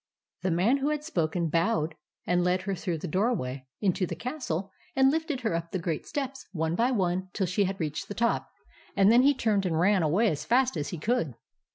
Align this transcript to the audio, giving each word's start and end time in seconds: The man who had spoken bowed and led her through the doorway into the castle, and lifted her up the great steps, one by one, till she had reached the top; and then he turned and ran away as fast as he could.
The 0.41 0.49
man 0.49 0.77
who 0.77 0.89
had 0.89 1.03
spoken 1.03 1.47
bowed 1.47 1.93
and 2.25 2.43
led 2.43 2.63
her 2.63 2.73
through 2.73 2.97
the 2.97 3.07
doorway 3.07 3.67
into 3.81 4.07
the 4.07 4.15
castle, 4.15 4.71
and 4.95 5.11
lifted 5.11 5.41
her 5.41 5.53
up 5.53 5.69
the 5.69 5.77
great 5.77 6.07
steps, 6.07 6.47
one 6.53 6.73
by 6.73 6.89
one, 6.89 7.29
till 7.33 7.45
she 7.45 7.65
had 7.65 7.79
reached 7.79 8.07
the 8.07 8.15
top; 8.15 8.49
and 8.97 9.11
then 9.11 9.21
he 9.21 9.35
turned 9.35 9.63
and 9.67 9.79
ran 9.79 10.01
away 10.01 10.29
as 10.31 10.43
fast 10.43 10.75
as 10.75 10.89
he 10.89 10.97
could. 10.97 11.35